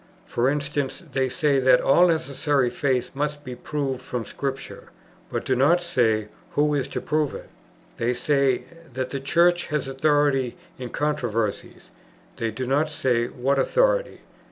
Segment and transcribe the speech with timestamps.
[0.25, 4.89] For instance, they say that all necessary faith must be proved from Scripture;
[5.31, 7.49] but do not say who is to prove it.
[7.97, 8.63] They say,
[8.95, 11.91] that the Church has authority in controversies;
[12.37, 14.21] they do not say what authority.